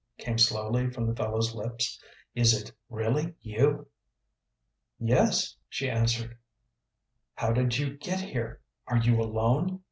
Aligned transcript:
came 0.17 0.39
slowly 0.39 0.89
from 0.89 1.05
the 1.05 1.13
fellow's 1.13 1.53
lips. 1.53 2.01
"Is 2.33 2.59
it 2.59 2.71
really 2.89 3.35
you?" 3.39 3.85
"Yes," 4.97 5.55
she 5.69 5.91
answered. 5.91 6.39
"How 7.35 7.53
did 7.53 7.77
you 7.77 7.99
get 7.99 8.19
here? 8.19 8.61
Are 8.87 8.97
you 8.97 9.21
alone?" 9.21 9.79